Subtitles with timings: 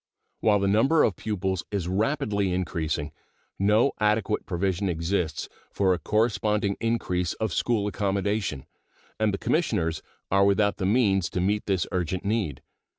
[0.39, 3.11] While the number of pupils is rapidly increasing,
[3.59, 8.65] no adequate provision exists for a corresponding increase of school accommodation,
[9.19, 10.01] and the Commissioners
[10.31, 12.63] are without the means to meet this urgent need.